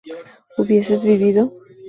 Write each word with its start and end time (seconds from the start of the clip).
¿hubieses 0.57 1.03
vivido? 1.11 1.51